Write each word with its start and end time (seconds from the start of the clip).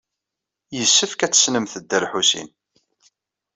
Yessefk 0.77 1.19
ad 1.21 1.31
tessnemt 1.33 1.73
Dda 1.81 1.97
Lḥusin. 2.03 2.49